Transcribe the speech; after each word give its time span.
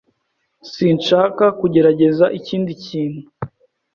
Sinshaka 0.71 1.43
kugerageza 1.59 2.25
ikindi 2.39 2.71
kintu. 2.85 3.21